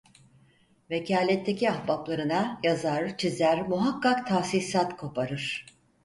[0.89, 5.65] Vekaletteki ahbaplarına yazar, çizer, muhakkak tahsisat koparır.